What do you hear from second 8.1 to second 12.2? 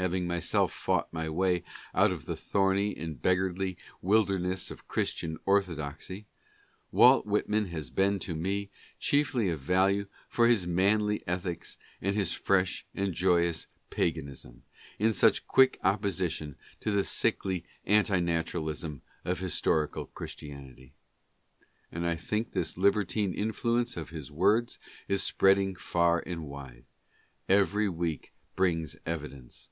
to me chiefly of value for his manly ethics and